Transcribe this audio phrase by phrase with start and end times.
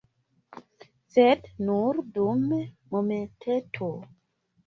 [1.17, 2.41] Sed nur dum
[2.95, 3.93] momenteto.